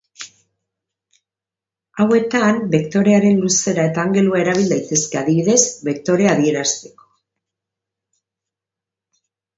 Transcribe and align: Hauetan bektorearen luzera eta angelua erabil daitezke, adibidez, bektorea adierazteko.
Hauetan 2.03 2.57
bektorearen 2.71 3.43
luzera 3.43 3.85
eta 3.91 4.05
angelua 4.09 4.39
erabil 4.45 4.73
daitezke, 4.75 5.21
adibidez, 5.21 5.61
bektorea 5.91 6.33
adierazteko. 6.33 7.07